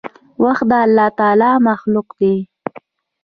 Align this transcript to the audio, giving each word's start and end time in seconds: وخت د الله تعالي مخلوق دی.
وخت 0.43 0.65
د 0.69 0.73
الله 0.85 1.07
تعالي 1.19 1.51
مخلوق 1.67 2.07
دی. 2.19 2.35